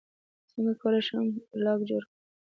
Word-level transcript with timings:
څنګه 0.49 0.73
کولی 0.81 1.01
شم 1.07 1.25
ښه 1.33 1.39
بلاګ 1.51 1.79
جوړ 1.89 2.01
کړم 2.09 2.17